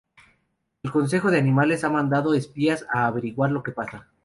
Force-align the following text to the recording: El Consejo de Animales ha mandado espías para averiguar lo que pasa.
El 0.81 0.89
Consejo 0.89 1.29
de 1.29 1.37
Animales 1.37 1.83
ha 1.83 1.89
mandado 1.91 2.33
espías 2.33 2.83
para 2.85 3.05
averiguar 3.05 3.51
lo 3.51 3.61
que 3.61 3.71
pasa. 3.71 4.07